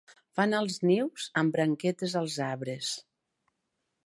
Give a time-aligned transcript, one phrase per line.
[0.37, 2.93] Fan els nius amb branquetes als arbres.